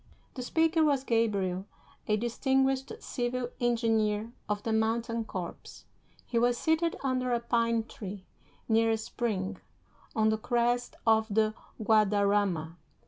The 0.33 0.41
speaker 0.41 0.83
was 0.83 1.03
Gabriel, 1.03 1.67
a 2.07 2.17
distinguished 2.17 2.91
civil 3.03 3.49
engineer 3.59 4.31
of 4.49 4.63
the 4.63 4.73
mountain 4.73 5.25
corps. 5.25 5.85
He 6.25 6.39
was 6.39 6.57
seated 6.57 6.95
under 7.03 7.31
a 7.31 7.39
pine 7.39 7.83
tree, 7.83 8.25
near 8.67 8.89
a 8.89 8.97
spring, 8.97 9.59
on 10.15 10.29
the 10.29 10.39
crest 10.39 10.95
of 11.05 11.27
the 11.29 11.53
Guadarrama. 11.83 12.77